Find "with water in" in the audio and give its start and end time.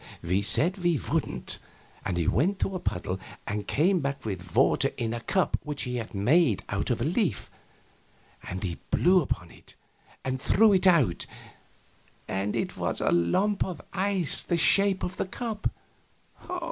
4.25-5.13